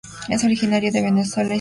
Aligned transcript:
Es 0.29 0.43
originario 0.43 0.91
de 0.91 0.99
Venezuela 1.03 1.19
y 1.19 1.25
Surinam. 1.25 1.49